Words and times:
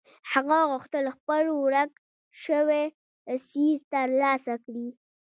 هغه 0.31 0.59
غوښتل 0.69 1.05
خپل 1.15 1.43
ورک 1.63 1.91
شوی 2.43 2.85
څيز 3.49 3.77
تر 3.91 4.07
لاسه 4.21 4.53
کړي. 4.65 4.87